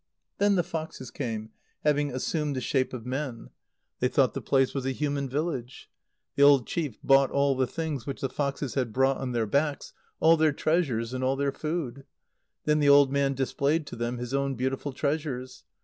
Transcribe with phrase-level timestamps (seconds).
[0.39, 1.51] Then the foxes came,
[1.83, 3.51] having assumed the shape of men.
[3.99, 5.91] They thought the place was a human village.
[6.35, 9.93] The old chief bought all the things which the foxes had brought on their backs,
[10.19, 12.03] all their treasures and all their food.
[12.65, 15.65] Then the old man displayed to them his own beautiful treasures.